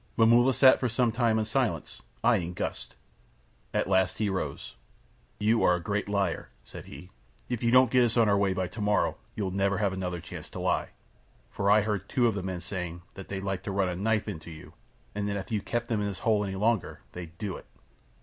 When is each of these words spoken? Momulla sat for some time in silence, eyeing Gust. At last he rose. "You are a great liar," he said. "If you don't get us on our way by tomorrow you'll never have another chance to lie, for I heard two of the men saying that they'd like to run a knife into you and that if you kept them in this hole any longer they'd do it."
Momulla 0.17 0.51
sat 0.51 0.79
for 0.79 0.89
some 0.89 1.11
time 1.11 1.37
in 1.37 1.45
silence, 1.45 2.01
eyeing 2.23 2.55
Gust. 2.55 2.95
At 3.71 3.87
last 3.87 4.17
he 4.17 4.31
rose. 4.31 4.75
"You 5.37 5.61
are 5.61 5.75
a 5.75 5.79
great 5.79 6.09
liar," 6.09 6.49
he 6.63 6.69
said. 6.71 7.09
"If 7.49 7.61
you 7.61 7.69
don't 7.69 7.91
get 7.91 8.05
us 8.05 8.17
on 8.17 8.27
our 8.27 8.35
way 8.35 8.53
by 8.55 8.65
tomorrow 8.65 9.17
you'll 9.35 9.51
never 9.51 9.77
have 9.77 9.93
another 9.93 10.19
chance 10.19 10.49
to 10.49 10.59
lie, 10.59 10.89
for 11.51 11.69
I 11.69 11.81
heard 11.81 12.09
two 12.09 12.25
of 12.25 12.33
the 12.33 12.41
men 12.41 12.61
saying 12.61 13.03
that 13.13 13.27
they'd 13.27 13.43
like 13.43 13.61
to 13.61 13.71
run 13.71 13.89
a 13.89 13.95
knife 13.95 14.27
into 14.27 14.49
you 14.49 14.73
and 15.13 15.29
that 15.29 15.37
if 15.37 15.51
you 15.51 15.61
kept 15.61 15.87
them 15.87 16.01
in 16.01 16.07
this 16.07 16.17
hole 16.25 16.43
any 16.43 16.55
longer 16.55 17.01
they'd 17.11 17.37
do 17.37 17.55
it." 17.57 17.67